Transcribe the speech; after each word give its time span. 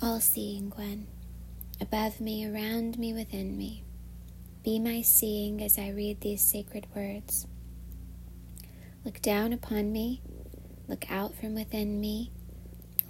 All 0.00 0.20
seeing 0.20 0.70
One, 0.70 1.08
above 1.80 2.20
me, 2.20 2.46
around 2.46 2.98
me, 2.98 3.12
within 3.12 3.58
me. 3.58 3.82
Be 4.62 4.78
my 4.78 5.02
seeing 5.02 5.60
as 5.60 5.76
I 5.76 5.88
read 5.88 6.20
these 6.20 6.40
sacred 6.40 6.86
words. 6.94 7.48
Look 9.04 9.20
down 9.20 9.52
upon 9.52 9.90
me, 9.90 10.22
look 10.86 11.10
out 11.10 11.34
from 11.34 11.54
within 11.54 12.00
me, 12.00 12.30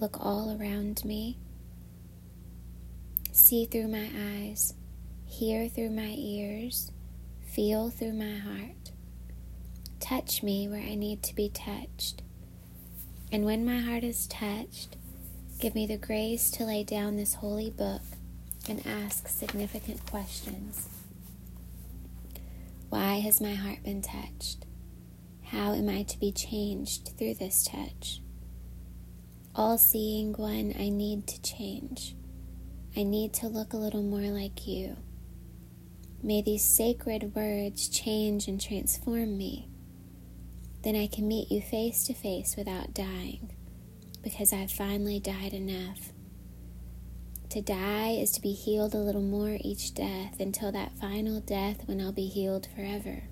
look 0.01 0.17
all 0.25 0.57
around 0.59 1.05
me. 1.05 1.37
See 3.33 3.67
through 3.67 3.89
my 3.89 4.09
eyes, 4.17 4.73
hear 5.27 5.69
through 5.69 5.91
my 5.91 6.15
ears, 6.17 6.91
feel 7.43 7.91
through 7.91 8.15
my 8.15 8.39
heart. 8.39 8.93
Touch 10.01 10.43
me 10.43 10.69
where 10.69 10.81
I 10.83 10.95
need 10.95 11.23
to 11.25 11.35
be 11.35 11.51
touched. 11.51 12.23
And 13.31 13.45
when 13.45 13.65
my 13.65 13.79
heart 13.79 14.05
is 14.05 14.27
touched, 14.27 14.97
give 15.59 15.75
me 15.75 15.87
the 15.87 15.97
grace 15.97 16.51
to 16.53 16.65
lay 16.65 16.85
down 16.85 17.17
this 17.17 17.35
holy 17.35 17.71
book 17.71 18.03
and 18.69 18.87
ask 18.87 19.27
significant 19.29 20.05
questions. 20.07 20.89
Why 22.89 23.19
has 23.21 23.41
my 23.41 23.55
heart 23.55 23.83
been 23.83 24.01
touched? 24.01 24.65
How 25.43 25.73
am 25.73 25.89
I 25.89 26.05
to 26.05 26.19
be 26.19 26.31
changed 26.31 27.11
through 27.19 27.35
this 27.35 27.65
touch? 27.65 28.21
All 29.55 29.79
seeing 29.79 30.33
one, 30.35 30.75
I 30.79 30.89
need 30.89 31.27
to 31.27 31.43
change. 31.43 32.15
I 32.97 33.03
need 33.03 33.33
to 33.35 33.49
look 33.49 33.73
a 33.73 33.79
little 33.79 34.03
more 34.03 34.31
like 34.31 34.67
you. 34.67 34.97
May 36.23 36.43
these 36.43 36.65
sacred 36.65 37.35
words 37.35 37.89
change 37.89 38.47
and 38.47 38.61
transform 38.61 39.37
me. 39.37 39.69
Then 40.83 40.95
I 40.95 41.09
can 41.09 41.27
meet 41.27 41.51
you 41.51 41.61
face 41.61 42.05
to 42.05 42.15
face 42.15 42.57
without 42.57 42.95
dying, 42.95 43.51
because 44.29 44.53
I've 44.53 44.71
finally 44.71 45.19
died 45.19 45.55
enough. 45.55 46.13
To 47.51 47.63
die 47.63 48.11
is 48.11 48.31
to 48.33 48.43
be 48.43 48.53
healed 48.53 48.95
a 48.95 48.99
little 48.99 49.23
more 49.23 49.57
each 49.63 49.95
death 49.95 50.39
until 50.39 50.71
that 50.73 50.99
final 50.99 51.41
death 51.41 51.89
when 51.89 51.99
I'll 51.99 52.13
be 52.13 52.27
healed 52.27 52.69
forever. 52.77 53.23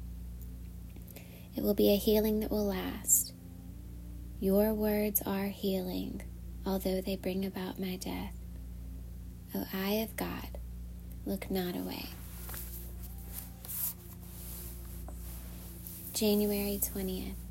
It 1.54 1.62
will 1.62 1.74
be 1.74 1.92
a 1.92 1.98
healing 1.98 2.40
that 2.40 2.50
will 2.50 2.64
last. 2.64 3.34
Your 4.40 4.72
words 4.72 5.20
are 5.26 5.48
healing, 5.48 6.22
although 6.64 7.02
they 7.02 7.16
bring 7.16 7.44
about 7.44 7.78
my 7.78 7.96
death. 7.96 8.32
O 9.54 9.64
eye 9.74 10.02
of 10.02 10.16
God, 10.16 10.58
look 11.26 11.50
not 11.50 11.76
away. 11.76 12.06
January 16.14 16.80
20th. 16.82 17.45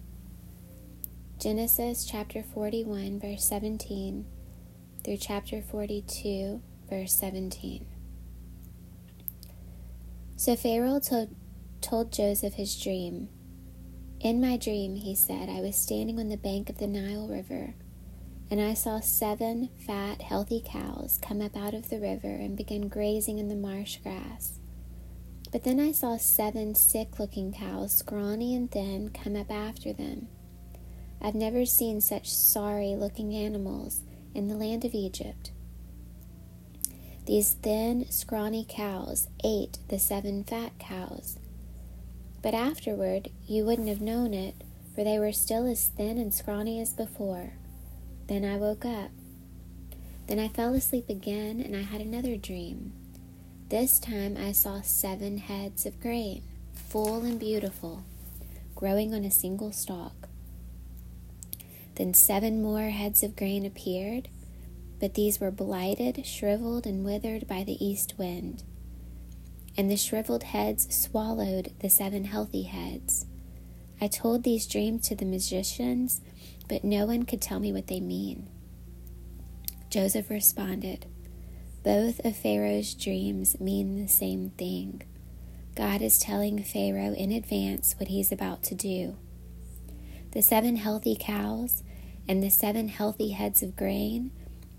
Genesis 1.46 2.06
chapter 2.06 2.42
41, 2.42 3.20
verse 3.20 3.46
17 3.46 4.26
through 5.04 5.18
chapter 5.18 5.62
42, 5.62 6.60
verse 6.90 7.14
17. 7.14 7.86
So 10.38 10.56
Pharaoh 10.56 11.00
told, 11.00 11.36
told 11.82 12.12
Joseph 12.12 12.56
his 12.56 12.76
dream. 12.82 13.30
In 14.20 14.42
my 14.42 14.58
dream, 14.58 14.96
he 14.96 15.14
said, 15.14 15.48
I 15.48 15.62
was 15.62 15.76
standing 15.76 16.20
on 16.20 16.30
the 16.30 16.36
bank 16.36 16.68
of 16.68 16.80
the 16.80 16.88
Nile 16.88 17.28
River, 17.28 17.76
and 18.50 18.60
I 18.60 18.74
saw 18.74 19.00
seven 19.00 19.70
fat, 19.86 20.24
healthy 20.24 20.64
cows 20.66 21.20
come 21.22 21.44
up 21.44 21.56
out 21.56 21.76
of 21.76 21.92
the 21.92 22.00
river 22.00 22.28
and 22.28 22.58
begin 22.58 22.88
grazing 22.88 23.38
in 23.38 23.50
the 23.50 23.56
marsh 23.56 23.98
grass. 23.98 24.58
But 25.52 25.64
then 25.64 25.80
I 25.80 25.92
saw 25.92 26.18
seven 26.18 26.74
sick 26.74 27.20
looking 27.20 27.54
cows, 27.54 27.96
scrawny 27.96 28.56
and 28.56 28.72
thin, 28.72 29.12
come 29.14 29.36
up 29.36 29.52
after 29.52 29.94
them. 29.94 30.30
I've 31.22 31.36
never 31.36 31.66
seen 31.66 32.02
such 32.02 32.32
sorry 32.32 32.96
looking 32.96 33.34
animals 33.34 34.02
in 34.34 34.48
the 34.48 34.56
land 34.56 34.86
of 34.86 34.94
Egypt. 34.94 35.52
These 37.26 37.54
thin, 37.54 38.06
scrawny 38.12 38.66
cows 38.68 39.28
ate 39.44 39.80
the 39.88 39.98
seven 39.98 40.44
fat 40.44 40.78
cows. 40.78 41.40
But 42.44 42.54
afterward, 42.54 43.30
you 43.48 43.66
wouldn't 43.66 43.88
have 43.88 44.02
known 44.02 44.34
it, 44.34 44.56
for 44.94 45.04
they 45.04 45.18
were 45.18 45.32
still 45.32 45.66
as 45.66 45.88
thin 45.88 46.20
and 46.20 46.32
scrawny 46.32 46.80
as 46.80 46.94
before. 46.94 47.54
Then 48.28 48.46
I 48.46 48.58
woke 48.58 48.86
up. 48.86 49.10
Then 50.28 50.38
I 50.38 50.48
fell 50.48 50.76
asleep 50.76 51.10
again, 51.10 51.60
and 51.62 51.76
I 51.76 51.82
had 51.82 52.02
another 52.02 52.38
dream. 52.38 52.94
This 53.70 53.98
time 53.98 54.38
I 54.38 54.52
saw 54.52 54.82
seven 54.82 55.40
heads 55.40 55.88
of 55.88 56.00
grain, 56.00 56.44
full 56.74 57.24
and 57.24 57.40
beautiful, 57.40 58.04
growing 58.76 59.16
on 59.16 59.26
a 59.26 59.32
single 59.32 59.72
stalk. 59.72 60.25
Then 61.96 62.14
seven 62.14 62.62
more 62.62 62.90
heads 62.90 63.24
of 63.24 63.36
grain 63.36 63.66
appeared, 63.66 64.28
but 65.00 65.14
these 65.14 65.40
were 65.40 65.52
blighted, 65.52 66.26
shriveled, 66.26 66.86
and 66.86 67.06
withered 67.06 67.48
by 67.48 67.64
the 67.64 67.84
east 67.84 68.16
wind. 68.18 68.64
And 69.78 69.90
the 69.90 69.98
shriveled 69.98 70.44
heads 70.44 70.94
swallowed 70.94 71.74
the 71.80 71.90
seven 71.90 72.26
healthy 72.26 72.64
heads. 72.64 73.26
I 74.00 74.08
told 74.08 74.44
these 74.44 74.68
dreams 74.68 75.08
to 75.08 75.16
the 75.16 75.26
magicians, 75.26 76.22
but 76.68 76.84
no 76.84 77.06
one 77.06 77.24
could 77.24 77.42
tell 77.42 77.60
me 77.60 77.72
what 77.72 77.88
they 77.88 78.00
mean. 78.00 78.50
Joseph 79.90 80.30
responded, 80.30 81.06
Both 81.84 82.20
of 82.26 82.36
Pharaoh's 82.36 82.94
dreams 82.94 83.60
mean 83.60 83.96
the 83.96 84.10
same 84.10 84.50
thing. 84.52 85.04
God 85.76 86.02
is 86.02 86.18
telling 86.18 86.64
Pharaoh 86.64 87.14
in 87.14 87.32
advance 87.32 87.96
what 87.98 88.10
he's 88.10 88.32
about 88.32 88.64
to 88.64 88.76
do. 88.76 89.16
The 90.32 90.42
seven 90.42 90.76
healthy 90.76 91.16
cows 91.18 91.84
and 92.28 92.42
the 92.42 92.50
seven 92.50 92.88
healthy 92.88 93.32
heads 93.32 93.62
of 93.62 93.76
grain 93.76 94.32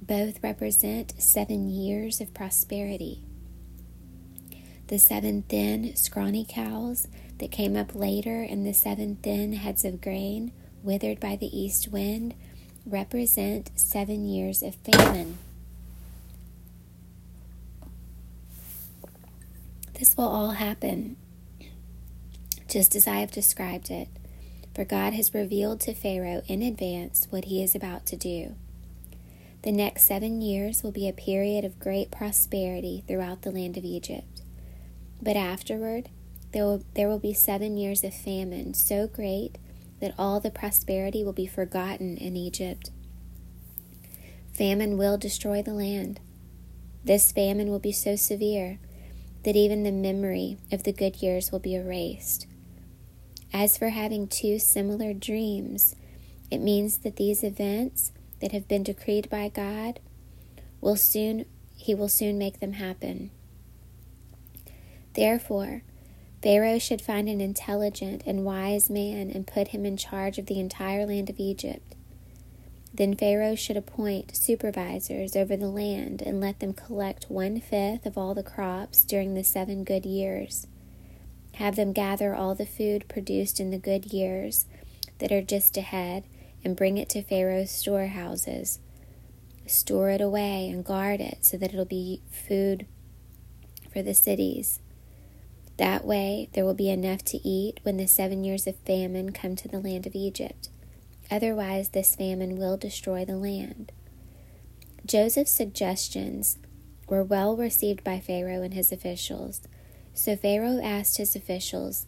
both 0.03 0.43
represent 0.43 1.15
seven 1.19 1.69
years 1.69 2.21
of 2.21 2.35
prosperity. 2.35 3.23
The 4.89 4.99
seven 4.99 5.43
thin, 5.43 5.97
scrawny 5.97 6.47
cows 6.49 7.09
that 7.39 7.51
came 7.51 7.77
up 7.77 7.95
later 7.95 8.43
and 8.43 8.65
the 8.65 8.73
seven 8.73 9.17
thin 9.17 9.53
heads 9.53 9.85
of 9.85 10.01
grain 10.01 10.53
withered 10.83 11.19
by 11.19 11.37
the 11.37 11.59
east 11.59 11.89
wind 11.89 12.35
represent 12.85 13.71
seven 13.75 14.27
years 14.27 14.63
of 14.63 14.77
famine. 14.77 15.39
This 19.99 20.17
will 20.17 20.29
all 20.29 20.51
happen 20.51 21.17
just 22.69 22.95
as 22.95 23.07
I 23.07 23.17
have 23.17 23.33
described 23.33 23.91
it 23.91 24.09
for 24.77 24.85
God 24.85 25.15
has 25.15 25.33
revealed 25.33 25.81
to 25.81 25.95
Pharaoh 25.95 26.43
in 26.49 26.61
advance 26.61 27.27
what 27.31 27.47
he 27.47 27.63
is 27.63 27.75
about 27.75 28.05
to 28.07 28.15
do. 28.15 28.57
The 29.63 29.73
next 29.73 30.07
seven 30.07 30.43
years 30.43 30.83
will 30.83 30.93
be 30.93 31.09
a 31.09 31.15
period 31.15 31.65
of 31.65 31.81
great 31.81 32.11
prosperity 32.11 33.03
throughout 33.09 33.41
the 33.41 33.51
land 33.51 33.79
of 33.79 33.85
Egypt. 33.87 34.43
But 35.21 35.35
afterward, 35.35 36.11
there 36.53 36.65
will, 36.65 36.85
there 36.93 37.09
will 37.09 37.19
be 37.19 37.33
seven 37.33 37.79
years 37.79 38.05
of 38.05 38.13
famine 38.13 38.75
so 38.75 39.07
great 39.07 39.57
that 40.03 40.15
all 40.19 40.41
the 40.41 40.51
prosperity 40.51 41.25
will 41.25 41.33
be 41.33 41.47
forgotten 41.47 42.19
in 42.19 42.37
Egypt. 42.37 42.91
Famine 44.53 44.99
will 44.99 45.17
destroy 45.17 45.63
the 45.63 45.73
land. 45.73 46.21
This 47.03 47.33
famine 47.33 47.71
will 47.71 47.79
be 47.79 47.93
so 47.93 48.15
severe 48.15 48.79
that 49.45 49.57
even 49.57 49.85
the 49.85 49.91
memory 49.91 50.59
of 50.71 50.83
the 50.83 50.93
good 50.93 51.23
years 51.23 51.51
will 51.51 51.61
be 51.61 51.75
erased. 51.75 52.47
As 53.53 53.79
for 53.79 53.91
having 53.91 54.29
two 54.29 54.59
similar 54.59 55.13
dreams, 55.13 55.97
it 56.51 56.59
means 56.59 56.99
that 56.99 57.17
these 57.17 57.43
events 57.43 58.13
that 58.41 58.53
have 58.53 58.69
been 58.69 58.83
decreed 58.83 59.29
by 59.31 59.49
God 59.49 60.01
will 60.81 60.97
soon 60.97 61.47
he 61.75 61.95
will 61.95 62.09
soon 62.09 62.39
make 62.39 62.61
them 62.61 62.75
happen. 62.75 63.31
Therefore, 65.15 65.83
Pharaoh 66.43 66.79
should 66.79 67.01
find 67.01 67.29
an 67.29 67.41
intelligent 67.41 68.23
and 68.27 68.45
wise 68.45 68.91
man 68.91 69.31
and 69.31 69.47
put 69.47 69.69
him 69.69 69.85
in 69.85 69.97
charge 69.97 70.39
of 70.39 70.47
the 70.47 70.61
entire 70.61 71.07
land 71.07 71.31
of 71.31 71.41
Egypt. 71.41 71.95
Then 72.93 73.15
Pharaoh 73.15 73.55
should 73.55 73.77
appoint 73.77 74.37
supervisors 74.37 75.37
over 75.37 75.57
the 75.57 75.69
land 75.69 76.23
and 76.23 76.41
let 76.41 76.61
them 76.61 76.73
collect 76.73 77.31
one 77.31 77.61
fifth 77.61 78.07
of 78.07 78.17
all 78.17 78.35
the 78.35 78.43
crops 78.43 79.05
during 79.05 79.35
the 79.35 79.45
seven 79.45 79.85
good 79.85 80.07
years. 80.07 80.67
Have 81.57 81.77
them 81.77 81.95
gather 81.95 82.35
all 82.35 82.55
the 82.55 82.67
food 82.67 83.09
produced 83.09 83.61
in 83.61 83.71
the 83.71 83.79
good 83.79 84.13
years 84.13 84.67
that 85.19 85.33
are 85.33 85.41
just 85.41 85.79
ahead 85.79 86.25
and 86.63 86.77
bring 86.77 86.99
it 86.99 87.09
to 87.11 87.23
Pharaoh's 87.23 87.71
storehouses. 87.71 88.79
Store 89.67 90.11
it 90.11 90.21
away 90.21 90.69
and 90.69 90.85
guard 90.85 91.21
it 91.21 91.47
so 91.47 91.57
that 91.57 91.73
it'll 91.73 91.87
be 91.87 92.21
food 92.31 92.87
for 93.91 94.03
the 94.03 94.13
cities. 94.13 94.81
That 95.79 96.05
way, 96.05 96.51
there 96.53 96.65
will 96.65 96.75
be 96.75 96.91
enough 96.91 97.25
to 97.25 97.39
eat 97.39 97.81
when 97.85 97.97
the 97.97 98.07
seven 98.07 98.45
years 98.45 98.67
of 98.67 98.77
famine 98.81 99.33
come 99.33 99.57
to 99.57 99.69
the 99.69 99.81
land 99.81 100.07
of 100.07 100.15
Egypt. 100.15 100.69
Otherwise, 101.31 101.89
this 101.89 102.15
famine 102.15 102.57
will 102.57 102.77
destroy 102.77 103.25
the 103.25 103.37
land. 103.37 103.93
Joseph's 105.07 105.53
suggestions 105.53 106.59
were 107.09 107.25
well 107.25 107.57
received 107.57 108.05
by 108.05 108.21
Pharaoh 108.21 108.63
and 108.63 108.75
his 108.75 108.93
officials. 108.93 109.63
So 110.17 110.35
Pharaoh 110.35 110.81
asked 110.83 111.19
his 111.19 111.37
officials, 111.37 112.07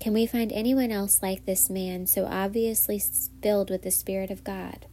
Can 0.00 0.12
we 0.12 0.26
find 0.26 0.52
anyone 0.52 0.90
else 0.90 1.22
like 1.22 1.46
this 1.46 1.70
man, 1.70 2.08
so 2.08 2.26
obviously 2.26 3.00
filled 3.40 3.70
with 3.70 3.82
the 3.82 3.92
Spirit 3.92 4.32
of 4.32 4.42
God? 4.42 4.86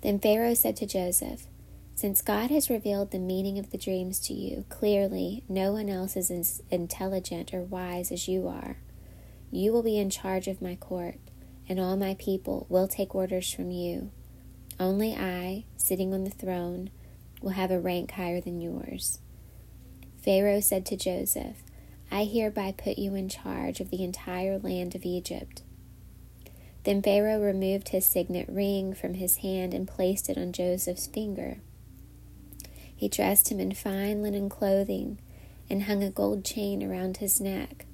Then 0.00 0.18
Pharaoh 0.18 0.54
said 0.54 0.76
to 0.76 0.86
Joseph, 0.86 1.46
Since 1.94 2.22
God 2.22 2.50
has 2.50 2.68
revealed 2.68 3.12
the 3.12 3.20
meaning 3.20 3.56
of 3.56 3.70
the 3.70 3.78
dreams 3.78 4.18
to 4.26 4.34
you, 4.34 4.64
clearly 4.68 5.44
no 5.48 5.72
one 5.72 5.88
else 5.88 6.16
is 6.16 6.28
as 6.28 6.60
intelligent 6.70 7.54
or 7.54 7.62
wise 7.62 8.10
as 8.10 8.26
you 8.26 8.48
are. 8.48 8.78
You 9.52 9.72
will 9.72 9.84
be 9.84 9.96
in 9.96 10.10
charge 10.10 10.48
of 10.48 10.60
my 10.60 10.74
court, 10.74 11.18
and 11.68 11.78
all 11.78 11.96
my 11.96 12.14
people 12.14 12.66
will 12.68 12.88
take 12.88 13.14
orders 13.14 13.52
from 13.54 13.70
you. 13.70 14.10
Only 14.80 15.14
I, 15.14 15.66
sitting 15.76 16.12
on 16.12 16.24
the 16.24 16.30
throne, 16.30 16.90
will 17.40 17.50
have 17.50 17.70
a 17.70 17.78
rank 17.78 18.10
higher 18.10 18.40
than 18.40 18.60
yours. 18.60 19.20
Pharaoh 20.24 20.60
said 20.60 20.86
to 20.86 20.96
Joseph, 20.96 21.56
I 22.10 22.24
hereby 22.24 22.72
put 22.72 22.98
you 22.98 23.14
in 23.14 23.28
charge 23.28 23.80
of 23.80 23.90
the 23.90 24.04
entire 24.04 24.58
land 24.58 24.94
of 24.94 25.04
Egypt. 25.04 25.62
Then 26.84 27.02
Pharaoh 27.02 27.40
removed 27.40 27.88
his 27.88 28.04
signet 28.04 28.48
ring 28.48 28.94
from 28.94 29.14
his 29.14 29.36
hand 29.36 29.72
and 29.72 29.88
placed 29.88 30.28
it 30.28 30.38
on 30.38 30.52
Joseph's 30.52 31.06
finger. 31.06 31.58
He 32.94 33.08
dressed 33.08 33.50
him 33.50 33.58
in 33.58 33.72
fine 33.72 34.22
linen 34.22 34.48
clothing 34.48 35.18
and 35.68 35.84
hung 35.84 36.02
a 36.02 36.10
gold 36.10 36.44
chain 36.44 36.82
around 36.82 37.16
his 37.16 37.40
neck. 37.40 37.86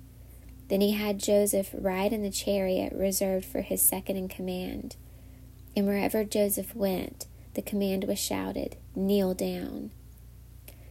Then 0.69 0.81
he 0.83 0.93
had 0.93 1.19
Joseph 1.19 1.71
ride 1.73 2.13
in 2.13 2.23
the 2.23 2.31
chariot 2.31 2.93
reserved 2.93 3.47
for 3.47 3.63
his 3.63 3.81
second 3.81 4.17
in 4.17 4.29
command. 4.29 4.97
And 5.75 5.87
wherever 5.87 6.25
Joseph 6.25 6.75
went, 6.75 7.27
the 7.55 7.63
command 7.63 8.05
was 8.05 8.19
shouted, 8.19 8.77
Kneel 8.95 9.33
down. 9.35 9.93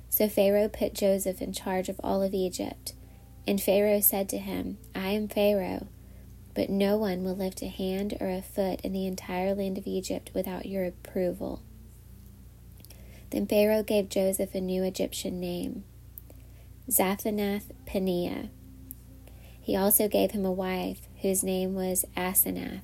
So 0.09 0.27
Pharaoh 0.27 0.69
put 0.69 0.93
Joseph 0.93 1.41
in 1.41 1.53
charge 1.53 1.89
of 1.89 1.99
all 2.03 2.23
of 2.23 2.33
Egypt. 2.33 2.93
And 3.45 3.61
Pharaoh 3.61 4.01
said 4.01 4.27
to 4.29 4.37
him, 4.37 4.77
I 4.95 5.09
am 5.09 5.27
Pharaoh 5.27 5.87
but 6.57 6.71
no 6.71 6.97
one 6.97 7.23
will 7.23 7.35
lift 7.35 7.61
a 7.61 7.67
hand 7.67 8.17
or 8.19 8.31
a 8.31 8.41
foot 8.41 8.81
in 8.81 8.91
the 8.91 9.05
entire 9.05 9.53
land 9.53 9.77
of 9.77 9.85
Egypt 9.85 10.31
without 10.33 10.65
your 10.65 10.83
approval. 10.85 11.61
Then 13.29 13.45
Pharaoh 13.45 13.83
gave 13.83 14.09
Joseph 14.09 14.55
a 14.55 14.59
new 14.59 14.81
Egyptian 14.81 15.39
name, 15.39 15.83
Zaphenath 16.89 17.69
Paneah. 17.85 18.49
He 19.61 19.75
also 19.75 20.07
gave 20.07 20.31
him 20.31 20.45
a 20.45 20.51
wife 20.51 21.01
whose 21.21 21.43
name 21.43 21.75
was 21.75 22.05
Asenath. 22.15 22.81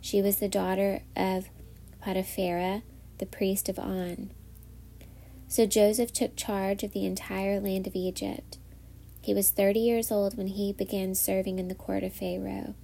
She 0.00 0.20
was 0.20 0.40
the 0.40 0.48
daughter 0.48 1.02
of 1.14 1.48
Potiphera, 2.04 2.82
the 3.18 3.26
priest 3.26 3.68
of 3.68 3.78
On. 3.78 4.30
So 5.48 5.66
Joseph 5.66 6.12
took 6.12 6.36
charge 6.36 6.82
of 6.82 6.92
the 6.92 7.06
entire 7.06 7.60
land 7.60 7.86
of 7.86 7.94
Egypt. 7.96 8.58
He 9.22 9.34
was 9.34 9.50
thirty 9.50 9.80
years 9.80 10.12
old 10.12 10.36
when 10.36 10.48
he 10.48 10.72
began 10.72 11.14
serving 11.14 11.58
in 11.58 11.68
the 11.68 11.74
court 11.74 12.02
of 12.02 12.12
Pharaoh 12.12 12.74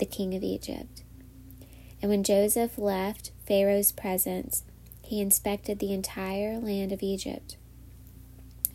the 0.00 0.06
king 0.06 0.34
of 0.34 0.42
Egypt. 0.42 1.02
And 2.02 2.10
when 2.10 2.24
Joseph 2.24 2.78
left 2.78 3.30
Pharaoh's 3.46 3.92
presence, 3.92 4.64
he 5.02 5.20
inspected 5.20 5.78
the 5.78 5.92
entire 5.92 6.58
land 6.58 6.90
of 6.90 7.02
Egypt. 7.02 7.56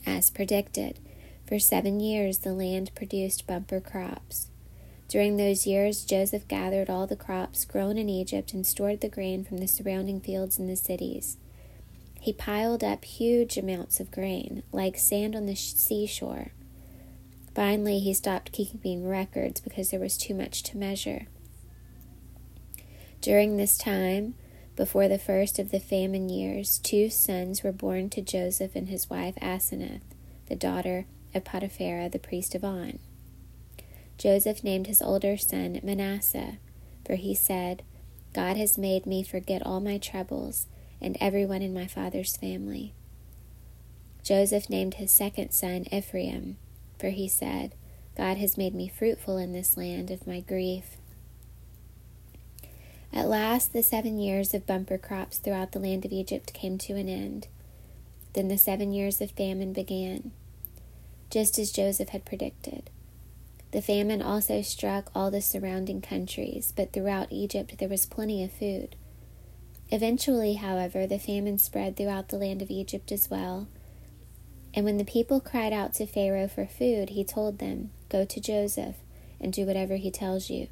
As 0.05 0.29
predicted, 0.29 0.99
for 1.47 1.59
seven 1.59 1.99
years 1.99 2.39
the 2.39 2.53
land 2.53 2.91
produced 2.95 3.47
bumper 3.47 3.81
crops. 3.81 4.49
During 5.07 5.37
those 5.37 5.67
years, 5.67 6.05
Joseph 6.05 6.47
gathered 6.47 6.89
all 6.89 7.07
the 7.07 7.15
crops 7.15 7.65
grown 7.65 7.97
in 7.97 8.09
Egypt 8.09 8.53
and 8.53 8.65
stored 8.65 9.01
the 9.01 9.09
grain 9.09 9.43
from 9.43 9.57
the 9.57 9.67
surrounding 9.67 10.19
fields 10.19 10.59
in 10.59 10.67
the 10.67 10.75
cities. 10.75 11.37
He 12.25 12.33
piled 12.33 12.83
up 12.83 13.05
huge 13.05 13.55
amounts 13.55 13.99
of 13.99 14.09
grain, 14.09 14.63
like 14.71 14.97
sand 14.97 15.35
on 15.35 15.45
the 15.45 15.55
seashore. 15.55 16.53
Finally, 17.53 17.99
he 17.99 18.15
stopped 18.15 18.51
keeping 18.51 19.07
records 19.07 19.61
because 19.61 19.91
there 19.91 19.99
was 19.99 20.17
too 20.17 20.33
much 20.33 20.63
to 20.63 20.75
measure. 20.75 21.27
During 23.21 23.57
this 23.57 23.77
time, 23.77 24.33
before 24.75 25.07
the 25.07 25.19
first 25.19 25.59
of 25.59 25.69
the 25.69 25.79
famine 25.79 26.27
years, 26.27 26.79
two 26.79 27.11
sons 27.11 27.61
were 27.61 27.71
born 27.71 28.09
to 28.09 28.23
Joseph 28.23 28.75
and 28.75 28.89
his 28.89 29.07
wife 29.07 29.35
Asenath, 29.39 30.01
the 30.47 30.55
daughter 30.55 31.05
of 31.35 31.43
Potiphera, 31.43 32.09
the 32.09 32.17
priest 32.17 32.55
of 32.55 32.63
On. 32.63 32.97
Joseph 34.17 34.63
named 34.63 34.87
his 34.87 34.99
older 34.99 35.37
son 35.37 35.79
Manasseh, 35.83 36.57
for 37.05 37.17
he 37.17 37.35
said, 37.35 37.83
God 38.33 38.57
has 38.57 38.79
made 38.79 39.05
me 39.05 39.21
forget 39.21 39.63
all 39.63 39.79
my 39.79 39.99
troubles 39.99 40.65
and 41.01 41.17
everyone 41.19 41.61
in 41.61 41.73
my 41.73 41.87
father's 41.87 42.37
family. 42.37 42.93
Joseph 44.23 44.69
named 44.69 44.95
his 44.95 45.11
second 45.11 45.51
son 45.51 45.85
Ephraim, 45.91 46.57
for 46.99 47.09
he 47.09 47.27
said, 47.27 47.75
God 48.17 48.37
has 48.37 48.57
made 48.57 48.73
me 48.73 48.87
fruitful 48.87 49.37
in 49.37 49.53
this 49.53 49.77
land 49.77 50.09
of 50.09 50.25
my 50.25 50.39
grief. 50.39 50.97
At 53.13 53.27
last, 53.27 53.71
the 53.71 53.83
seven 53.83 54.19
years 54.19 54.53
of 54.53 54.65
bumper 54.65 54.97
crops 54.97 55.37
throughout 55.37 55.71
the 55.71 55.79
land 55.79 56.05
of 56.05 56.11
Egypt 56.11 56.53
came 56.53 56.77
to 56.79 56.95
an 56.95 57.07
end. 57.07 57.47
Then 58.33 58.47
the 58.47 58.57
seven 58.57 58.91
years 58.91 59.21
of 59.21 59.31
famine 59.31 59.71
began, 59.71 60.31
just 61.29 61.57
as 61.57 61.71
Joseph 61.71 62.09
had 62.09 62.25
predicted. 62.25 62.89
The 63.71 63.81
famine 63.81 64.21
also 64.21 64.61
struck 64.61 65.11
all 65.13 65.31
the 65.31 65.41
surrounding 65.41 66.01
countries, 66.01 66.73
but 66.75 66.93
throughout 66.93 67.31
Egypt 67.31 67.77
there 67.77 67.89
was 67.89 68.05
plenty 68.05 68.43
of 68.43 68.51
food. 68.51 68.95
Eventually, 69.91 70.55
however, 70.55 71.05
the 71.05 71.19
famine 71.19 71.59
spread 71.59 71.95
throughout 71.95 72.29
the 72.29 72.37
land 72.37 72.61
of 72.61 72.71
Egypt 72.71 73.11
as 73.11 73.29
well, 73.29 73.67
and 74.73 74.83
when 74.83 74.97
the 74.97 75.05
people 75.05 75.39
cried 75.39 75.71
out 75.71 75.93
to 75.95 76.05
Pharaoh 76.05 76.49
for 76.49 76.65
food, 76.65 77.11
he 77.11 77.23
told 77.23 77.59
them, 77.59 77.91
Go 78.09 78.25
to 78.25 78.41
Joseph 78.41 78.95
and 79.39 79.53
do 79.53 79.65
whatever 79.65 79.95
he 79.95 80.11
tells 80.11 80.49
you. 80.49 80.67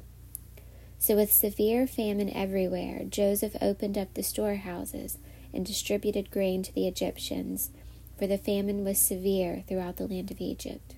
So, 0.98 1.16
with 1.16 1.32
severe 1.32 1.86
famine 1.86 2.30
everywhere, 2.30 3.04
Joseph 3.08 3.56
opened 3.62 3.96
up 3.96 4.12
the 4.12 4.22
storehouses 4.22 5.18
and 5.54 5.64
distributed 5.64 6.30
grain 6.30 6.62
to 6.62 6.74
the 6.74 6.86
Egyptians, 6.86 7.70
for 8.18 8.26
the 8.26 8.38
famine 8.38 8.84
was 8.84 8.98
severe 8.98 9.64
throughout 9.66 9.96
the 9.96 10.06
land 10.06 10.30
of 10.30 10.40
Egypt. 10.40 10.94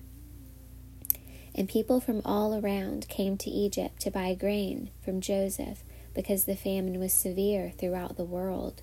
And 1.55 1.69
people 1.69 1.99
from 1.99 2.21
all 2.25 2.53
around 2.53 3.07
came 3.07 3.37
to 3.37 3.49
Egypt 3.49 4.01
to 4.01 4.11
buy 4.11 4.33
grain 4.35 4.91
from 5.03 5.21
Joseph 5.21 5.83
because 6.17 6.45
the 6.45 6.55
famine 6.55 6.99
was 6.99 7.13
severe 7.13 7.71
throughout 7.77 8.17
the 8.17 8.25
world. 8.25 8.81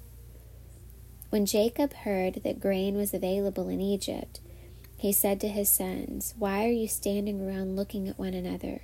When 1.31 1.47
Jacob 1.47 1.93
heard 1.93 2.35
that 2.45 2.61
grain 2.61 2.97
was 2.97 3.13
available 3.13 3.69
in 3.69 3.81
Egypt, 3.81 4.39
he 4.97 5.13
said 5.13 5.41
to 5.41 5.49
his 5.49 5.69
sons, 5.69 6.33
Why 6.39 6.65
are 6.65 6.71
you 6.71 6.87
standing 6.87 7.45
around 7.45 7.75
looking 7.75 8.09
at 8.09 8.21
one 8.21 8.35
another? 8.35 8.83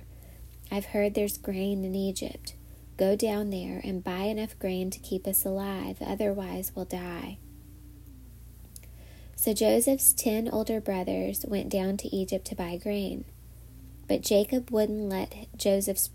I've 0.69 0.87
heard 0.87 1.13
there's 1.13 1.37
grain 1.37 1.85
in 1.85 1.95
Egypt. 1.95 2.55
Go 2.97 3.15
down 3.15 3.51
there 3.51 3.79
and 3.85 4.03
buy 4.03 4.23
enough 4.23 4.59
grain 4.59 4.89
to 4.89 4.99
keep 4.99 5.27
us 5.27 5.45
alive, 5.45 5.95
otherwise, 6.01 6.73
we'll 6.75 6.83
die. 6.83 7.37
So 9.37 9.53
Joseph's 9.53 10.11
ten 10.11 10.49
older 10.49 10.81
brothers 10.81 11.45
went 11.47 11.69
down 11.69 11.95
to 11.97 12.13
Egypt 12.13 12.45
to 12.47 12.55
buy 12.55 12.75
grain. 12.75 13.23
But 14.09 14.23
Jacob 14.23 14.71
wouldn't 14.71 15.07
let 15.07 15.47
Joseph's 15.55 16.09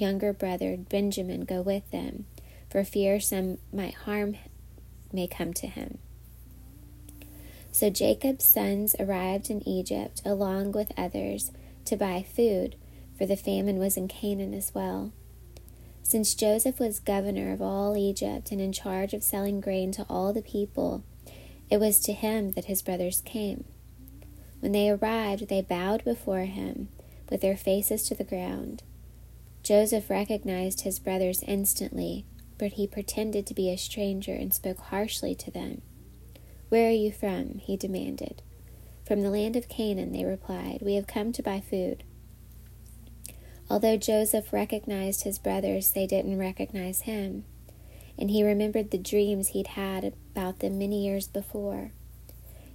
younger 0.00 0.32
brother 0.32 0.76
Benjamin 0.76 1.44
go 1.44 1.62
with 1.62 1.90
them, 1.90 2.26
for 2.68 2.84
fear 2.84 3.20
some 3.20 3.58
might 3.72 3.94
harm 3.94 4.36
may 5.12 5.26
come 5.26 5.52
to 5.54 5.66
him. 5.66 5.98
So 7.72 7.90
Jacob's 7.90 8.44
sons 8.44 8.96
arrived 8.98 9.50
in 9.50 9.66
Egypt 9.66 10.22
along 10.24 10.72
with 10.72 10.92
others 10.96 11.52
to 11.84 11.96
buy 11.96 12.24
food, 12.24 12.76
for 13.16 13.26
the 13.26 13.36
famine 13.36 13.78
was 13.78 13.96
in 13.96 14.08
Canaan 14.08 14.54
as 14.54 14.74
well. 14.74 15.12
Since 16.02 16.34
Joseph 16.34 16.80
was 16.80 16.98
governor 16.98 17.52
of 17.52 17.62
all 17.62 17.96
Egypt 17.96 18.50
and 18.50 18.60
in 18.60 18.72
charge 18.72 19.14
of 19.14 19.22
selling 19.22 19.60
grain 19.60 19.92
to 19.92 20.06
all 20.08 20.32
the 20.32 20.42
people, 20.42 21.04
it 21.70 21.78
was 21.78 22.00
to 22.00 22.12
him 22.12 22.52
that 22.52 22.64
his 22.64 22.82
brothers 22.82 23.22
came. 23.24 23.64
When 24.58 24.72
they 24.72 24.90
arrived, 24.90 25.48
they 25.48 25.62
bowed 25.62 26.04
before 26.04 26.40
him, 26.40 26.88
with 27.30 27.40
their 27.40 27.56
faces 27.56 28.02
to 28.08 28.14
the 28.14 28.24
ground. 28.24 28.82
Joseph 29.70 30.10
recognized 30.10 30.80
his 30.80 30.98
brothers 30.98 31.44
instantly 31.46 32.24
but 32.58 32.72
he 32.72 32.88
pretended 32.88 33.46
to 33.46 33.54
be 33.54 33.70
a 33.70 33.78
stranger 33.78 34.34
and 34.34 34.52
spoke 34.52 34.80
harshly 34.80 35.32
to 35.36 35.50
them. 35.52 35.80
Where 36.70 36.88
are 36.88 36.92
you 36.92 37.12
from? 37.12 37.58
he 37.58 37.76
demanded. 37.76 38.42
From 39.06 39.22
the 39.22 39.30
land 39.30 39.54
of 39.54 39.68
Canaan, 39.68 40.10
they 40.10 40.24
replied. 40.24 40.80
We 40.82 40.96
have 40.96 41.06
come 41.06 41.30
to 41.32 41.42
buy 41.42 41.60
food. 41.60 42.02
Although 43.70 43.96
Joseph 43.96 44.52
recognized 44.52 45.22
his 45.22 45.38
brothers, 45.38 45.92
they 45.92 46.06
didn't 46.08 46.36
recognize 46.36 47.02
him, 47.02 47.44
and 48.18 48.28
he 48.28 48.42
remembered 48.42 48.90
the 48.90 48.98
dreams 48.98 49.48
he'd 49.50 49.68
had 49.68 50.04
about 50.32 50.58
them 50.58 50.78
many 50.78 51.06
years 51.06 51.28
before. 51.28 51.92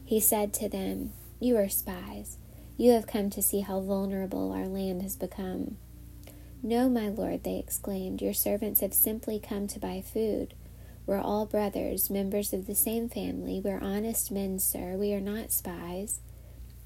He 0.06 0.22
said 0.22 0.54
to 0.54 0.70
them, 0.70 1.12
You 1.42 1.58
are 1.58 1.68
spies. 1.68 2.38
You 2.78 2.94
have 2.94 3.06
come 3.06 3.30
to 3.32 3.42
see 3.42 3.60
how 3.60 3.82
vulnerable 3.82 4.54
our 4.54 4.66
land 4.66 5.02
has 5.02 5.18
become. 5.18 5.76
No, 6.64 6.90
my 6.90 7.10
lord, 7.10 7.44
they 7.44 7.58
exclaimed, 7.58 8.22
your 8.22 8.34
servants 8.34 8.82
have 8.82 8.94
simply 8.94 9.40
come 9.40 9.68
to 9.68 9.80
buy 9.80 10.02
food. 10.02 10.56
We're 11.06 11.22
all 11.22 11.46
brothers, 11.46 12.10
members 12.10 12.54
of 12.54 12.66
the 12.66 12.74
same 12.74 13.08
family. 13.10 13.62
We're 13.64 13.80
honest 13.80 14.32
men, 14.32 14.58
sir. 14.58 14.96
We 14.98 15.14
are 15.14 15.22
not 15.22 15.52
spies. 15.52 16.20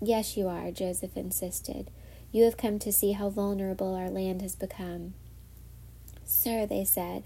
Yes, 0.01 0.35
you 0.35 0.47
are, 0.47 0.71
Joseph 0.71 1.15
insisted. 1.15 1.89
You 2.31 2.43
have 2.43 2.57
come 2.57 2.79
to 2.79 2.91
see 2.91 3.13
how 3.13 3.29
vulnerable 3.29 3.95
our 3.95 4.09
land 4.09 4.41
has 4.41 4.55
become. 4.55 5.13
Sir, 6.25 6.65
they 6.65 6.83
said, 6.83 7.23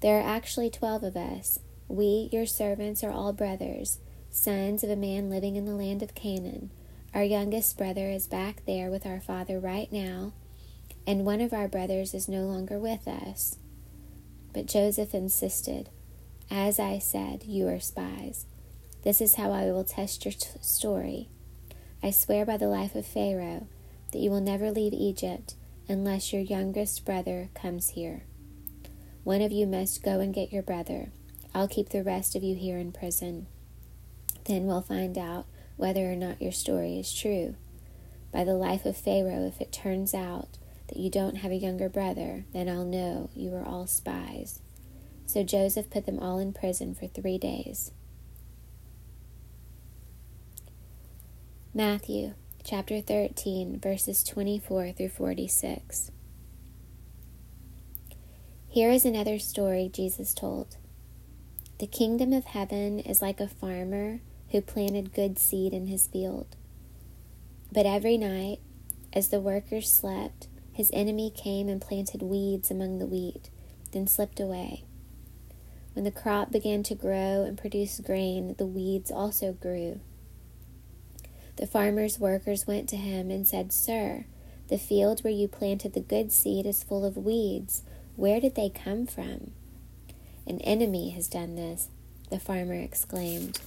there 0.00 0.18
are 0.18 0.26
actually 0.36 0.70
twelve 0.70 1.02
of 1.02 1.16
us, 1.16 1.60
We, 1.88 2.28
your 2.32 2.46
servants, 2.46 3.04
are 3.04 3.12
all 3.12 3.32
brothers, 3.32 3.98
sons 4.30 4.82
of 4.82 4.90
a 4.90 4.96
man 4.96 5.30
living 5.30 5.56
in 5.56 5.64
the 5.64 5.74
land 5.74 6.02
of 6.02 6.14
Canaan. 6.14 6.70
Our 7.14 7.22
youngest 7.22 7.78
brother 7.78 8.10
is 8.10 8.26
back 8.26 8.62
there 8.66 8.90
with 8.90 9.06
our 9.06 9.20
father 9.20 9.58
right 9.58 9.90
now, 9.92 10.32
and 11.06 11.24
one 11.24 11.40
of 11.40 11.52
our 11.52 11.68
brothers 11.68 12.14
is 12.14 12.28
no 12.28 12.42
longer 12.42 12.78
with 12.78 13.06
us. 13.06 13.56
But 14.52 14.66
Joseph 14.66 15.14
insisted, 15.14 15.90
As 16.50 16.78
I 16.80 16.98
said, 16.98 17.44
you 17.44 17.68
are 17.68 17.80
spies. 17.80 18.46
This 19.04 19.20
is 19.20 19.36
how 19.36 19.52
I 19.52 19.66
will 19.66 19.84
test 19.84 20.24
your 20.24 20.32
t- 20.32 20.48
story. 20.60 21.28
I 22.02 22.10
swear 22.10 22.44
by 22.44 22.56
the 22.56 22.68
life 22.68 22.94
of 22.94 23.06
Pharaoh 23.06 23.68
that 24.12 24.18
you 24.18 24.30
will 24.30 24.40
never 24.40 24.70
leave 24.70 24.92
Egypt 24.92 25.54
unless 25.88 26.32
your 26.32 26.42
youngest 26.42 27.04
brother 27.04 27.50
comes 27.54 27.90
here. 27.90 28.22
One 29.22 29.42
of 29.42 29.52
you 29.52 29.66
must 29.66 30.02
go 30.02 30.20
and 30.20 30.34
get 30.34 30.52
your 30.52 30.62
brother. 30.62 31.10
I'll 31.54 31.68
keep 31.68 31.90
the 31.90 32.02
rest 32.02 32.34
of 32.34 32.42
you 32.42 32.54
here 32.54 32.78
in 32.78 32.92
prison. 32.92 33.46
Then 34.44 34.66
we'll 34.66 34.82
find 34.82 35.16
out 35.16 35.46
whether 35.76 36.10
or 36.10 36.16
not 36.16 36.40
your 36.40 36.52
story 36.52 36.98
is 36.98 37.12
true. 37.12 37.54
By 38.32 38.44
the 38.44 38.54
life 38.54 38.84
of 38.84 38.96
Pharaoh, 38.96 39.46
if 39.46 39.60
it 39.60 39.72
turns 39.72 40.14
out 40.14 40.58
that 40.88 40.98
you 40.98 41.10
don't 41.10 41.36
have 41.36 41.50
a 41.50 41.56
younger 41.56 41.88
brother, 41.88 42.44
then 42.52 42.68
I'll 42.68 42.84
know 42.84 43.30
you 43.34 43.54
are 43.54 43.64
all 43.64 43.86
spies. 43.86 44.60
So 45.26 45.42
Joseph 45.42 45.90
put 45.90 46.06
them 46.06 46.18
all 46.18 46.38
in 46.38 46.52
prison 46.52 46.94
for 46.94 47.06
three 47.06 47.38
days. 47.38 47.92
Matthew 51.74 52.34
chapter 52.64 53.00
13, 53.00 53.78
verses 53.78 54.24
24 54.24 54.92
through 54.92 55.10
46. 55.10 56.10
Here 58.68 58.90
is 58.90 59.04
another 59.04 59.38
story 59.38 59.90
Jesus 59.92 60.34
told. 60.34 60.76
The 61.78 61.86
kingdom 61.86 62.32
of 62.32 62.46
heaven 62.46 62.98
is 63.00 63.22
like 63.22 63.40
a 63.40 63.48
farmer 63.48 64.20
who 64.50 64.60
planted 64.60 65.12
good 65.12 65.38
seed 65.38 65.72
in 65.72 65.86
his 65.86 66.06
field. 66.06 66.56
But 67.70 67.86
every 67.86 68.16
night, 68.16 68.60
as 69.12 69.28
the 69.28 69.40
workers 69.40 69.92
slept, 69.92 70.48
his 70.76 70.90
enemy 70.92 71.32
came 71.34 71.70
and 71.70 71.80
planted 71.80 72.20
weeds 72.20 72.70
among 72.70 72.98
the 72.98 73.06
wheat, 73.06 73.48
then 73.92 74.06
slipped 74.06 74.38
away. 74.38 74.84
When 75.94 76.04
the 76.04 76.10
crop 76.10 76.52
began 76.52 76.82
to 76.82 76.94
grow 76.94 77.44
and 77.44 77.56
produce 77.56 77.98
grain, 77.98 78.54
the 78.58 78.66
weeds 78.66 79.10
also 79.10 79.54
grew. 79.54 80.00
The 81.56 81.66
farmer's 81.66 82.18
workers 82.18 82.66
went 82.66 82.90
to 82.90 82.96
him 82.98 83.30
and 83.30 83.48
said, 83.48 83.72
Sir, 83.72 84.26
the 84.68 84.76
field 84.76 85.24
where 85.24 85.32
you 85.32 85.48
planted 85.48 85.94
the 85.94 86.00
good 86.00 86.30
seed 86.30 86.66
is 86.66 86.82
full 86.82 87.06
of 87.06 87.16
weeds. 87.16 87.82
Where 88.14 88.38
did 88.38 88.54
they 88.54 88.68
come 88.68 89.06
from? 89.06 89.52
An 90.46 90.60
enemy 90.60 91.08
has 91.12 91.26
done 91.26 91.56
this, 91.56 91.88
the 92.28 92.38
farmer 92.38 92.74
exclaimed. 92.74 93.58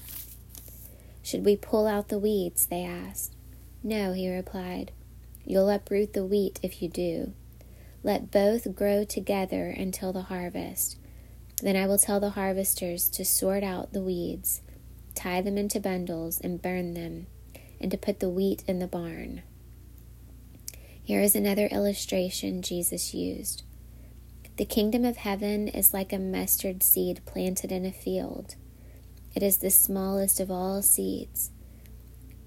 Should 1.24 1.44
we 1.44 1.56
pull 1.56 1.88
out 1.88 2.10
the 2.10 2.20
weeds? 2.20 2.68
they 2.68 2.84
asked. 2.84 3.34
No, 3.82 4.13
he 4.13 4.32
replied. 4.32 4.92
You'll 5.50 5.72
uproot 5.72 6.13
the 6.13 6.24
wheat 6.25 6.60
if 6.62 6.79
you 6.79 6.89
do. 6.89 7.34
Let 8.03 8.29
both 8.29 8.75
grow 8.75 9.03
together 9.03 9.68
until 9.68 10.13
the 10.13 10.22
harvest. 10.22 10.96
Then 11.63 11.75
I 11.75 11.88
will 11.88 11.98
tell 11.98 12.20
the 12.20 12.29
harvesters 12.29 13.10
to 13.10 13.25
sort 13.25 13.63
out 13.63 13.91
the 13.91 14.03
weeds, 14.03 14.62
tie 15.15 15.41
them 15.41 15.58
into 15.58 15.79
bundles, 15.79 16.39
and 16.39 16.62
burn 16.62 16.94
them, 16.94 17.25
and 17.82 17.89
to 17.89 17.98
put 17.98 18.20
the 18.20 18.29
wheat 18.29 18.63
in 18.68 18.77
the 18.77 18.86
barn. 18.86 19.41
Here 21.01 21.22
is 21.22 21.36
another 21.36 21.65
illustration 21.65 22.62
Jesus 22.62 23.15
used. 23.15 23.63
The 24.58 24.65
kingdom 24.65 25.03
of 25.03 25.18
heaven 25.18 25.68
is 25.68 25.96
like 25.96 26.13
a 26.13 26.20
mustard 26.20 26.84
seed 26.84 27.22
planted 27.25 27.72
in 27.72 27.88
a 27.88 27.91
field. 27.91 28.53
It 29.34 29.41
is 29.41 29.58
the 29.58 29.72
smallest 29.72 30.39
of 30.39 30.51
all 30.51 30.84
seeds, 30.84 31.50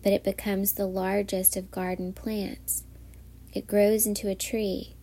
but 0.05 0.13
it 0.13 0.23
becomes 0.23 0.75
the 0.75 0.87
largest 0.87 1.57
of 1.57 1.73
garden 1.73 2.13
plants. 2.13 2.85
It 3.53 3.67
grows 3.67 4.07
into 4.07 4.29
a 4.29 4.35
tree, 4.35 4.95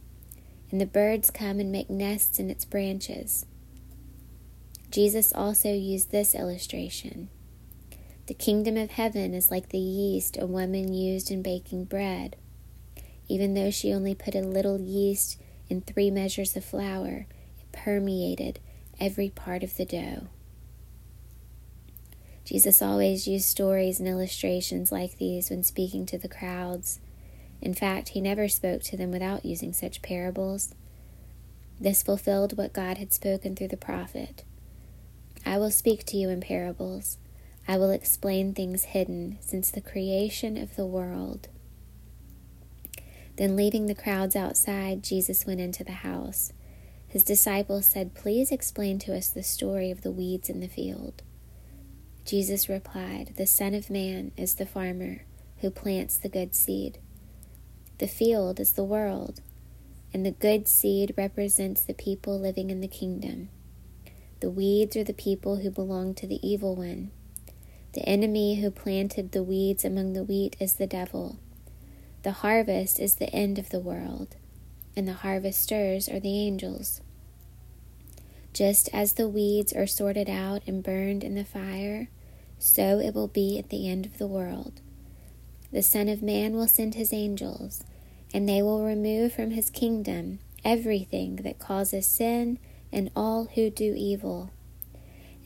and 0.71 0.81
the 0.81 0.85
birds 0.85 1.29
come 1.29 1.59
and 1.59 1.71
make 1.71 1.89
nests 1.89 2.39
in 2.39 2.49
its 2.49 2.65
branches. 2.65 3.45
Jesus 4.91 5.31
also 5.33 5.71
used 5.71 6.11
this 6.11 6.33
illustration. 6.33 7.29
The 8.25 8.33
kingdom 8.33 8.75
of 8.77 8.91
heaven 8.91 9.33
is 9.33 9.51
like 9.51 9.69
the 9.69 9.77
yeast 9.77 10.37
a 10.39 10.47
woman 10.47 10.93
used 10.93 11.31
in 11.31 11.41
baking 11.41 11.85
bread. 11.85 12.35
Even 13.27 13.53
though 13.53 13.71
she 13.71 13.93
only 13.93 14.15
put 14.15 14.35
a 14.35 14.41
little 14.41 14.79
yeast 14.79 15.39
in 15.67 15.81
three 15.81 16.09
measures 16.09 16.55
of 16.55 16.65
flour, 16.65 17.27
it 17.59 17.71
permeated 17.71 18.59
every 18.99 19.29
part 19.29 19.63
of 19.63 19.77
the 19.77 19.85
dough. 19.85 20.27
Jesus 22.43 22.81
always 22.81 23.27
used 23.27 23.45
stories 23.45 23.99
and 23.99 24.07
illustrations 24.07 24.91
like 24.91 25.17
these 25.17 25.51
when 25.51 25.63
speaking 25.63 26.07
to 26.07 26.17
the 26.17 26.27
crowds. 26.27 26.99
In 27.61 27.73
fact, 27.73 28.09
he 28.09 28.21
never 28.21 28.47
spoke 28.47 28.83
to 28.83 28.97
them 28.97 29.11
without 29.11 29.45
using 29.45 29.73
such 29.73 30.01
parables. 30.01 30.73
This 31.79 32.03
fulfilled 32.03 32.57
what 32.57 32.73
God 32.73 32.97
had 32.97 33.13
spoken 33.13 33.55
through 33.55 33.69
the 33.69 33.77
prophet. 33.77 34.43
I 35.45 35.57
will 35.57 35.71
speak 35.71 36.05
to 36.07 36.17
you 36.17 36.29
in 36.29 36.41
parables. 36.41 37.17
I 37.67 37.77
will 37.77 37.91
explain 37.91 38.53
things 38.53 38.83
hidden 38.83 39.37
since 39.41 39.71
the 39.71 39.81
creation 39.81 40.57
of 40.57 40.75
the 40.75 40.85
world. 40.85 41.47
Then, 43.37 43.55
leaving 43.55 43.85
the 43.85 43.95
crowds 43.95 44.35
outside, 44.35 45.03
Jesus 45.03 45.45
went 45.45 45.61
into 45.61 45.83
the 45.83 45.91
house. 45.91 46.51
His 47.07 47.23
disciples 47.23 47.85
said, 47.85 48.13
Please 48.13 48.51
explain 48.51 48.99
to 48.99 49.15
us 49.15 49.29
the 49.29 49.43
story 49.43 49.91
of 49.91 50.01
the 50.01 50.11
weeds 50.11 50.49
in 50.49 50.59
the 50.59 50.67
field. 50.67 51.23
Jesus 52.25 52.69
replied, 52.69 53.33
The 53.37 53.47
Son 53.47 53.73
of 53.73 53.89
Man 53.89 54.31
is 54.35 54.55
the 54.55 54.65
farmer 54.65 55.21
who 55.61 55.71
plants 55.71 56.17
the 56.17 56.29
good 56.29 56.53
seed. 56.53 56.99
The 57.99 58.07
field 58.07 58.61
is 58.61 58.71
the 58.71 58.83
world, 58.85 59.41
and 60.13 60.25
the 60.25 60.31
good 60.31 60.69
seed 60.69 61.13
represents 61.17 61.81
the 61.81 61.93
people 61.93 62.39
living 62.39 62.69
in 62.69 62.79
the 62.79 62.87
kingdom. 62.87 63.49
The 64.39 64.49
weeds 64.49 64.95
are 64.95 65.03
the 65.03 65.13
people 65.13 65.57
who 65.57 65.69
belong 65.69 66.13
to 66.15 66.25
the 66.25 66.39
evil 66.41 66.77
one. 66.77 67.11
The 67.91 68.07
enemy 68.07 68.61
who 68.61 68.71
planted 68.71 69.33
the 69.33 69.43
weeds 69.43 69.83
among 69.83 70.13
the 70.13 70.23
wheat 70.23 70.55
is 70.61 70.75
the 70.75 70.87
devil. 70.87 71.39
The 72.23 72.31
harvest 72.31 73.01
is 73.01 73.15
the 73.15 73.33
end 73.35 73.59
of 73.59 73.69
the 73.69 73.81
world, 73.81 74.37
and 74.95 75.05
the 75.05 75.13
harvesters 75.13 76.07
are 76.07 76.21
the 76.21 76.39
angels. 76.39 77.01
Just 78.53 78.89
as 78.93 79.13
the 79.13 79.27
weeds 79.27 79.73
are 79.73 79.87
sorted 79.87 80.29
out 80.29 80.61
and 80.65 80.81
burned 80.81 81.21
in 81.21 81.35
the 81.35 81.43
fire, 81.43 82.07
so 82.57 82.99
it 82.99 83.13
will 83.13 83.27
be 83.27 83.59
at 83.59 83.69
the 83.69 83.89
end 83.89 84.05
of 84.05 84.19
the 84.19 84.27
world. 84.27 84.79
The 85.73 85.83
Son 85.83 86.07
of 86.07 86.23
Man 86.23 86.53
will 86.53 86.67
send 86.67 86.95
his 86.95 87.13
angels, 87.13 87.83
and 88.33 88.47
they 88.47 88.61
will 88.61 88.85
remove 88.85 89.33
from 89.33 89.51
his 89.51 89.69
kingdom 89.69 90.39
everything 90.63 91.37
that 91.37 91.59
causes 91.59 92.05
sin 92.05 92.59
and 92.91 93.09
all 93.15 93.45
who 93.55 93.69
do 93.69 93.93
evil. 93.95 94.51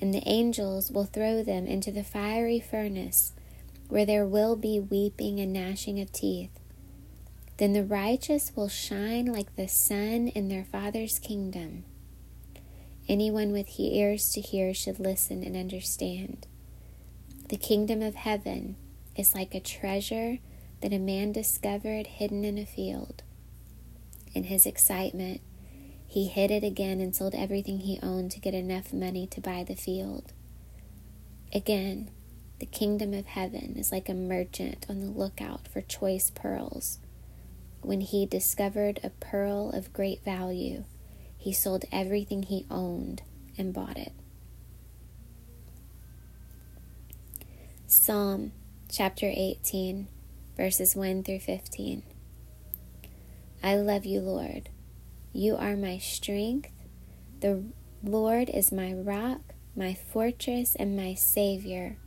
And 0.01 0.13
the 0.13 0.27
angels 0.27 0.91
will 0.91 1.05
throw 1.05 1.43
them 1.43 1.65
into 1.65 1.91
the 1.91 2.03
fiery 2.03 2.59
furnace, 2.59 3.31
where 3.87 4.05
there 4.05 4.25
will 4.25 4.55
be 4.55 4.79
weeping 4.79 5.39
and 5.39 5.53
gnashing 5.53 5.99
of 6.01 6.11
teeth. 6.11 6.49
Then 7.57 7.73
the 7.73 7.83
righteous 7.83 8.51
will 8.55 8.69
shine 8.69 9.27
like 9.27 9.55
the 9.55 9.67
sun 9.67 10.27
in 10.29 10.49
their 10.49 10.65
Father's 10.65 11.19
kingdom. 11.19 11.85
Anyone 13.07 13.51
with 13.51 13.79
ears 13.79 14.31
to 14.31 14.41
hear 14.41 14.73
should 14.73 14.99
listen 14.99 15.43
and 15.43 15.55
understand. 15.55 16.47
The 17.49 17.57
kingdom 17.57 18.01
of 18.01 18.15
heaven 18.15 18.77
is 19.15 19.35
like 19.35 19.53
a 19.53 19.59
treasure 19.59 20.39
that 20.83 20.91
a 20.91 20.99
man 20.99 21.31
discovered 21.31 22.05
hidden 22.07 22.43
in 22.43 22.57
a 22.57 22.65
field. 22.65 23.23
In 24.33 24.43
his 24.43 24.65
excitement, 24.65 25.39
he 26.05 26.27
hid 26.27 26.51
it 26.51 26.61
again 26.61 26.99
and 26.99 27.15
sold 27.15 27.33
everything 27.33 27.79
he 27.79 28.01
owned 28.03 28.31
to 28.31 28.41
get 28.41 28.53
enough 28.53 28.91
money 28.91 29.25
to 29.27 29.39
buy 29.39 29.63
the 29.63 29.77
field. 29.77 30.33
Again, 31.53 32.11
the 32.59 32.65
kingdom 32.65 33.13
of 33.13 33.27
heaven 33.27 33.75
is 33.77 33.93
like 33.93 34.09
a 34.09 34.13
merchant 34.13 34.85
on 34.89 34.99
the 34.99 35.05
lookout 35.07 35.69
for 35.69 35.79
choice 35.79 36.29
pearls. 36.29 36.99
When 37.79 38.01
he 38.01 38.25
discovered 38.25 38.99
a 39.01 39.09
pearl 39.09 39.69
of 39.69 39.93
great 39.93 40.21
value, 40.25 40.83
he 41.37 41.53
sold 41.53 41.85
everything 41.93 42.43
he 42.43 42.65
owned 42.69 43.21
and 43.57 43.73
bought 43.73 43.97
it. 43.97 44.11
Psalm 47.87 48.51
chapter 48.89 49.31
18, 49.33 50.09
verses 50.55 50.95
1 50.95 51.23
through 51.23 51.39
15. 51.39 52.03
I 53.63 53.75
love 53.75 54.05
you, 54.05 54.19
Lord. 54.19 54.69
You 55.31 55.55
are 55.55 55.75
my 55.75 55.97
strength. 55.97 56.69
The 57.39 57.63
Lord 58.03 58.49
is 58.49 58.71
my 58.71 58.93
rock, 58.93 59.41
my 59.75 59.93
fortress, 59.93 60.75
and 60.75 60.95
my 60.95 61.13
Savior. 61.13 61.97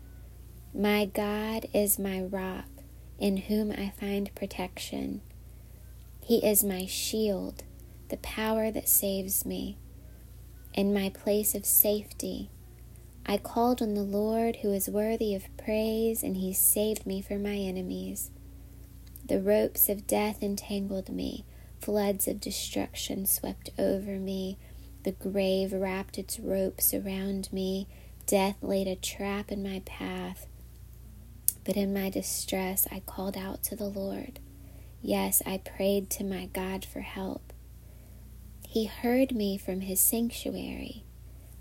My 0.75 1.07
God 1.07 1.67
is 1.73 1.99
my 1.99 2.21
rock, 2.21 2.69
in 3.19 3.39
whom 3.39 3.73
I 3.73 3.93
find 3.99 4.35
protection. 4.35 5.23
He 6.23 6.45
is 6.45 6.63
my 6.63 6.87
shield, 6.87 7.65
the 8.11 8.19
power 8.19 8.71
that 8.71 8.89
saves 8.89 9.47
me. 9.47 9.79
In 10.75 10.93
my 10.93 11.09
place 11.09 11.55
of 11.55 11.65
safety, 11.65 12.51
I 13.25 13.39
called 13.39 13.81
on 13.81 13.95
the 13.95 14.03
Lord 14.03 14.57
who 14.57 14.73
is 14.73 14.89
worthy 14.89 15.35
of 15.35 15.57
praise, 15.57 16.23
and 16.23 16.37
he 16.37 16.53
saved 16.53 17.07
me 17.07 17.23
from 17.23 17.43
my 17.43 17.57
enemies. 17.57 18.31
The 19.27 19.41
ropes 19.41 19.89
of 19.89 20.07
death 20.07 20.41
entangled 20.41 21.09
me, 21.09 21.45
floods 21.81 22.29
of 22.29 22.41
destruction 22.41 23.27
swept 23.27 23.71
over 23.77 24.21
me. 24.21 24.57
The 25.03 25.13
grave 25.13 25.73
wrapped 25.73 26.17
its 26.17 26.39
ropes 26.39 26.95
around 26.95 27.53
me. 27.53 27.89
Death 28.27 28.57
laid 28.63 28.87
a 28.87 28.95
trap 28.95 29.51
in 29.51 29.65
my 29.65 29.83
path. 29.85 30.47
But 31.65 31.77
in 31.77 31.93
my 31.93 32.09
distress, 32.09 32.87
I 32.93 33.01
called 33.01 33.37
out 33.37 33.65
to 33.65 33.75
the 33.75 33.89
Lord. 33.89 34.39
Yes, 35.03 35.43
I 35.45 35.59
prayed 35.59 36.09
to 36.11 36.25
my 36.25 36.47
God 36.47 36.85
for 36.85 37.01
help. 37.01 37.53
He 38.69 38.85
heard 38.85 39.33
me 39.33 39.59
from 39.59 39.81
his 39.81 40.01
sanctuary. 40.01 41.03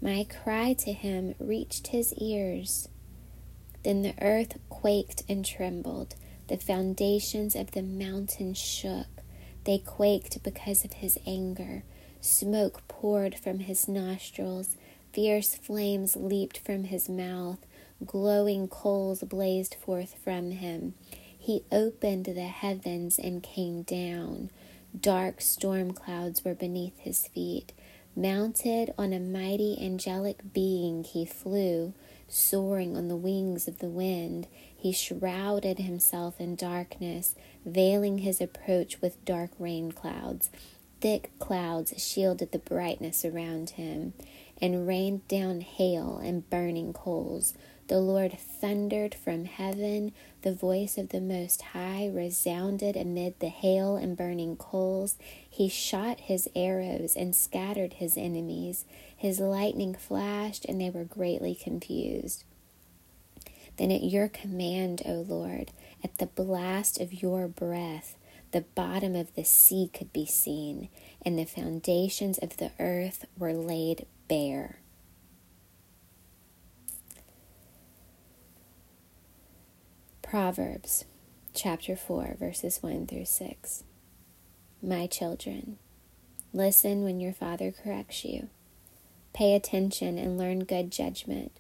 My 0.01 0.25
cry 0.29 0.73
to 0.73 0.93
him 0.93 1.33
reached 1.39 1.87
his 1.87 2.13
ears. 2.13 2.89
Then 3.83 4.03
the 4.03 4.13
earth 4.21 4.59
quaked 4.69 5.23
and 5.27 5.43
trembled. 5.43 6.13
The 6.47 6.57
foundations 6.57 7.55
of 7.55 7.71
the 7.71 7.81
mountains 7.81 8.57
shook. 8.57 9.07
They 9.63 9.79
quaked 9.79 10.43
because 10.43 10.85
of 10.85 10.93
his 10.93 11.17
anger. 11.25 11.83
Smoke 12.21 12.87
poured 12.87 13.35
from 13.35 13.59
his 13.59 13.87
nostrils. 13.87 14.77
Fierce 15.11 15.55
flames 15.55 16.15
leaped 16.15 16.59
from 16.59 16.85
his 16.85 17.09
mouth. 17.09 17.59
Glowing 18.05 18.67
coals 18.67 19.21
blazed 19.21 19.75
forth 19.75 20.15
from 20.23 20.51
him. 20.51 20.93
He 21.37 21.63
opened 21.71 22.25
the 22.25 22.41
heavens 22.41 23.17
and 23.17 23.41
came 23.41 23.83
down. 23.83 24.51
Dark 24.99 25.41
storm 25.41 25.93
clouds 25.93 26.43
were 26.45 26.55
beneath 26.55 26.97
his 26.99 27.27
feet. 27.27 27.73
Mounted 28.17 28.93
on 28.97 29.11
a 29.11 29.19
mighty 29.19 29.77
angelic 29.81 30.53
being, 30.53 31.03
he 31.03 31.25
flew, 31.25 31.93
soaring 32.29 32.95
on 32.95 33.09
the 33.09 33.15
wings 33.15 33.67
of 33.67 33.79
the 33.79 33.89
wind. 33.89 34.47
He 34.75 34.93
shrouded 34.93 35.79
himself 35.79 36.39
in 36.39 36.55
darkness, 36.55 37.35
veiling 37.65 38.19
his 38.19 38.39
approach 38.39 39.01
with 39.01 39.23
dark 39.25 39.51
rain 39.59 39.91
clouds. 39.91 40.49
Thick 41.01 41.31
clouds 41.39 41.93
shielded 42.01 42.53
the 42.53 42.59
brightness 42.59 43.25
around 43.25 43.71
him, 43.71 44.13
and 44.61 44.87
rained 44.87 45.27
down 45.27 45.59
hail 45.59 46.17
and 46.17 46.49
burning 46.49 46.93
coals. 46.93 47.53
The 47.87 47.99
Lord 47.99 48.37
thundered 48.39 49.13
from 49.13 49.45
heaven. 49.45 50.11
The 50.41 50.53
voice 50.53 50.97
of 50.97 51.09
the 51.09 51.21
Most 51.21 51.61
High 51.61 52.09
resounded 52.11 52.97
amid 52.97 53.39
the 53.39 53.49
hail 53.49 53.95
and 53.95 54.17
burning 54.17 54.55
coals. 54.57 55.17
He 55.47 55.69
shot 55.69 56.21
his 56.21 56.49
arrows 56.55 57.15
and 57.15 57.35
scattered 57.35 57.93
his 57.93 58.17
enemies. 58.17 58.85
His 59.15 59.39
lightning 59.39 59.93
flashed, 59.93 60.65
and 60.65 60.81
they 60.81 60.89
were 60.89 61.03
greatly 61.03 61.53
confused. 61.53 62.43
Then 63.77 63.91
at 63.91 64.03
your 64.03 64.29
command, 64.29 65.03
O 65.05 65.25
Lord, 65.27 65.71
at 66.03 66.17
the 66.17 66.25
blast 66.25 66.99
of 66.99 67.21
your 67.21 67.47
breath, 67.47 68.15
the 68.51 68.61
bottom 68.61 69.15
of 69.15 69.35
the 69.35 69.43
sea 69.43 69.91
could 69.93 70.11
be 70.11 70.25
seen, 70.25 70.89
and 71.23 71.37
the 71.37 71.45
foundations 71.45 72.37
of 72.39 72.57
the 72.57 72.71
earth 72.79 73.25
were 73.37 73.53
laid 73.53 74.05
bare. 74.27 74.79
Proverbs 80.27 81.05
chapter 81.53 81.95
4, 81.95 82.37
verses 82.39 82.81
1 82.81 83.05
through 83.05 83.25
6. 83.25 83.83
My 84.81 85.05
children, 85.05 85.77
listen 86.51 87.03
when 87.03 87.19
your 87.19 87.31
father 87.31 87.71
corrects 87.71 88.25
you. 88.25 88.49
Pay 89.35 89.53
attention 89.53 90.17
and 90.17 90.35
learn 90.35 90.63
good 90.63 90.89
judgment, 90.89 91.51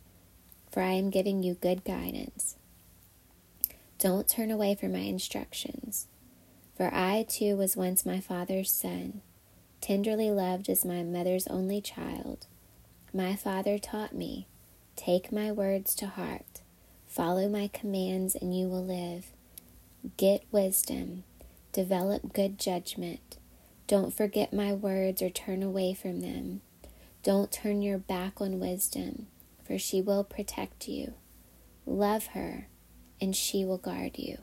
for 0.71 0.81
I 0.81 0.93
am 0.93 1.11
giving 1.11 1.43
you 1.43 1.53
good 1.53 1.85
guidance. 1.85 2.55
Don't 3.99 4.27
turn 4.27 4.49
away 4.49 4.73
from 4.73 4.93
my 4.93 4.99
instructions, 4.99 6.07
for 6.75 6.89
I 6.91 7.23
too 7.29 7.55
was 7.55 7.77
once 7.77 8.03
my 8.03 8.19
father's 8.19 8.71
son, 8.71 9.21
tenderly 9.79 10.31
loved 10.31 10.69
as 10.69 10.83
my 10.83 11.03
mother's 11.03 11.45
only 11.47 11.81
child. 11.81 12.47
My 13.13 13.35
father 13.35 13.77
taught 13.77 14.15
me, 14.15 14.47
take 14.95 15.31
my 15.31 15.51
words 15.51 15.93
to 15.95 16.07
heart 16.07 16.61
Follow 17.15 17.47
my 17.47 17.69
commands 17.69 18.35
and 18.35 18.53
you 18.53 18.67
will 18.67 18.83
live. 18.83 19.27
Get 20.17 20.43
wisdom. 20.51 21.23
Develop 21.71 22.33
good 22.33 22.59
judgment. 22.59 23.37
Don't 23.87 24.13
forget 24.13 24.51
my 24.51 24.73
words 24.73 25.21
or 25.21 25.29
turn 25.29 25.63
away 25.63 25.93
from 25.93 26.19
them. 26.19 26.59
Don't 27.23 27.53
turn 27.53 27.81
your 27.81 27.97
back 27.97 28.41
on 28.41 28.59
wisdom, 28.59 29.27
for 29.63 29.79
she 29.79 30.01
will 30.01 30.25
protect 30.25 30.89
you. 30.89 31.13
Love 31.85 32.27
her, 32.27 32.67
and 33.21 33.33
she 33.33 33.63
will 33.63 33.77
guard 33.77 34.17
you. 34.19 34.39